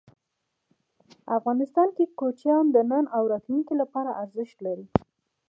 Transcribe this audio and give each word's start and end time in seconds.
افغانستان 1.37 1.87
کې 1.95 2.05
کوچیان 2.19 2.65
د 2.71 2.77
نن 2.91 3.05
او 3.15 3.23
راتلونکي 3.33 3.73
لپاره 3.81 4.17
ارزښت 4.23 4.57
لري. 4.65 4.85